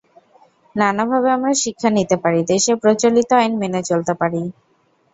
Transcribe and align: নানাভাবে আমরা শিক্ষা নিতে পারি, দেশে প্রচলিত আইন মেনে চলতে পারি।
নানাভাবে 0.75 1.29
আমরা 1.31 1.51
শিক্ষা 1.63 1.89
নিতে 1.97 2.15
পারি, 2.23 2.39
দেশে 2.51 2.71
প্রচলিত 2.81 3.29
আইন 3.39 3.53
মেনে 3.61 3.81
চলতে 3.89 4.13
পারি। 4.21 4.41